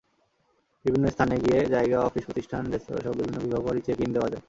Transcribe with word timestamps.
বিভিন্ন 0.85 1.05
স্থানে 1.07 1.35
গিয়ে 1.37 1.59
জায়গা, 1.65 1.97
অফিস, 2.01 2.23
প্রতিষ্ঠান, 2.25 2.63
রেস্তোরাঁসহ 2.71 3.11
বিভিন্ন 3.11 3.37
বিভাগওয়ারি 3.41 3.81
চেক-ইন 3.81 4.09
দেওয়া 4.13 4.29
যায়। 4.29 4.39